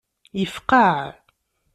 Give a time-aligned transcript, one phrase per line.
[0.39, 0.99] Yefqaɛ.